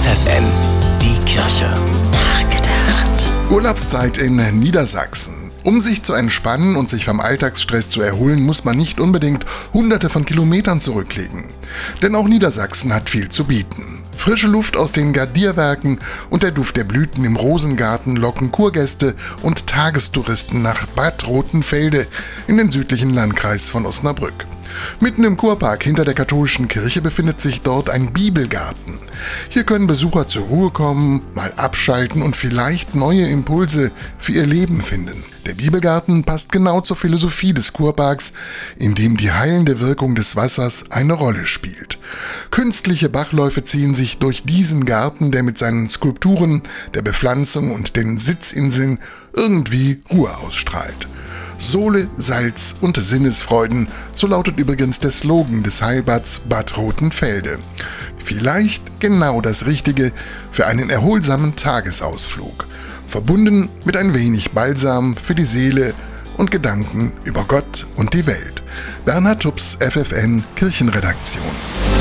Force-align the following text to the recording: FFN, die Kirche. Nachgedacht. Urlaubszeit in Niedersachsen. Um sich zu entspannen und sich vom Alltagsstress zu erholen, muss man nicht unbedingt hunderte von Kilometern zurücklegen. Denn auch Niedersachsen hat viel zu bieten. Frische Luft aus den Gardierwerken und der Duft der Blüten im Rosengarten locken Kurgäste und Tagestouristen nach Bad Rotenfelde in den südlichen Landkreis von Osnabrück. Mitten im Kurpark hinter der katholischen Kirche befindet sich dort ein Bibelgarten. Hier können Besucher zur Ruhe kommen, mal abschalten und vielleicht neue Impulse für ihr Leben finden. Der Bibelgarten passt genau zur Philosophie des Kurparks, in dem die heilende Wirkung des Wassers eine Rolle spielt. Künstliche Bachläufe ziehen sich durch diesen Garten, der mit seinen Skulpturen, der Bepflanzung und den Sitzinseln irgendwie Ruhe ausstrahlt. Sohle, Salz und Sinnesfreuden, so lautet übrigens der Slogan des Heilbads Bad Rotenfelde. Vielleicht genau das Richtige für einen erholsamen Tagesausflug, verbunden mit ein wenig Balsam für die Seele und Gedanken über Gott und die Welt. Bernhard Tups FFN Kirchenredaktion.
FFN, 0.00 0.44
die 1.02 1.18
Kirche. 1.26 1.74
Nachgedacht. 2.10 3.30
Urlaubszeit 3.50 4.16
in 4.16 4.36
Niedersachsen. 4.58 5.50
Um 5.62 5.82
sich 5.82 6.02
zu 6.02 6.14
entspannen 6.14 6.76
und 6.76 6.88
sich 6.88 7.04
vom 7.04 7.20
Alltagsstress 7.20 7.90
zu 7.90 8.00
erholen, 8.00 8.40
muss 8.40 8.64
man 8.64 8.78
nicht 8.78 8.98
unbedingt 8.98 9.44
hunderte 9.74 10.08
von 10.08 10.24
Kilometern 10.24 10.80
zurücklegen. 10.80 11.44
Denn 12.00 12.14
auch 12.14 12.26
Niedersachsen 12.26 12.94
hat 12.94 13.10
viel 13.10 13.28
zu 13.28 13.44
bieten. 13.44 14.02
Frische 14.16 14.46
Luft 14.46 14.78
aus 14.78 14.92
den 14.92 15.12
Gardierwerken 15.12 16.00
und 16.30 16.44
der 16.44 16.52
Duft 16.52 16.78
der 16.78 16.84
Blüten 16.84 17.26
im 17.26 17.36
Rosengarten 17.36 18.16
locken 18.16 18.52
Kurgäste 18.52 19.14
und 19.42 19.66
Tagestouristen 19.66 20.62
nach 20.62 20.86
Bad 20.86 21.26
Rotenfelde 21.26 22.06
in 22.46 22.56
den 22.56 22.70
südlichen 22.70 23.10
Landkreis 23.10 23.70
von 23.70 23.84
Osnabrück. 23.84 24.46
Mitten 25.00 25.24
im 25.24 25.36
Kurpark 25.36 25.84
hinter 25.84 26.04
der 26.04 26.14
katholischen 26.14 26.68
Kirche 26.68 27.02
befindet 27.02 27.40
sich 27.40 27.62
dort 27.62 27.90
ein 27.90 28.12
Bibelgarten. 28.12 28.98
Hier 29.48 29.64
können 29.64 29.86
Besucher 29.86 30.26
zur 30.26 30.44
Ruhe 30.44 30.70
kommen, 30.70 31.22
mal 31.34 31.52
abschalten 31.56 32.22
und 32.22 32.36
vielleicht 32.36 32.94
neue 32.94 33.26
Impulse 33.26 33.92
für 34.18 34.32
ihr 34.32 34.46
Leben 34.46 34.80
finden. 34.82 35.24
Der 35.46 35.54
Bibelgarten 35.54 36.24
passt 36.24 36.52
genau 36.52 36.80
zur 36.80 36.96
Philosophie 36.96 37.54
des 37.54 37.72
Kurparks, 37.72 38.34
in 38.76 38.94
dem 38.94 39.16
die 39.16 39.32
heilende 39.32 39.80
Wirkung 39.80 40.14
des 40.14 40.36
Wassers 40.36 40.90
eine 40.90 41.14
Rolle 41.14 41.46
spielt. 41.46 41.98
Künstliche 42.50 43.08
Bachläufe 43.08 43.64
ziehen 43.64 43.94
sich 43.94 44.18
durch 44.18 44.44
diesen 44.44 44.84
Garten, 44.84 45.32
der 45.32 45.42
mit 45.42 45.56
seinen 45.56 45.88
Skulpturen, 45.88 46.62
der 46.94 47.02
Bepflanzung 47.02 47.72
und 47.72 47.96
den 47.96 48.18
Sitzinseln 48.18 48.98
irgendwie 49.34 50.02
Ruhe 50.10 50.36
ausstrahlt. 50.38 51.08
Sohle, 51.60 52.08
Salz 52.16 52.76
und 52.80 52.96
Sinnesfreuden, 52.96 53.88
so 54.14 54.26
lautet 54.26 54.58
übrigens 54.58 54.98
der 55.00 55.10
Slogan 55.10 55.62
des 55.62 55.82
Heilbads 55.82 56.40
Bad 56.48 56.76
Rotenfelde. 56.76 57.58
Vielleicht 58.24 59.00
genau 59.00 59.40
das 59.40 59.66
Richtige 59.66 60.12
für 60.50 60.66
einen 60.66 60.90
erholsamen 60.90 61.56
Tagesausflug, 61.56 62.66
verbunden 63.06 63.68
mit 63.84 63.96
ein 63.96 64.14
wenig 64.14 64.52
Balsam 64.52 65.16
für 65.16 65.34
die 65.34 65.44
Seele 65.44 65.94
und 66.36 66.50
Gedanken 66.50 67.12
über 67.24 67.44
Gott 67.44 67.86
und 67.96 68.14
die 68.14 68.26
Welt. 68.26 68.62
Bernhard 69.04 69.42
Tups 69.42 69.76
FFN 69.80 70.44
Kirchenredaktion. 70.56 71.99